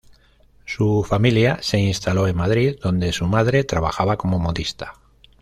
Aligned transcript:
Su 0.65 1.03
familia 1.07 1.59
se 1.61 1.77
instaló 1.77 2.27
en 2.27 2.35
Madrid, 2.35 2.79
donde 2.81 3.11
su 3.11 3.27
madre 3.27 3.63
trabajaba 3.65 4.17
como 4.17 4.39
modista. 4.39 4.95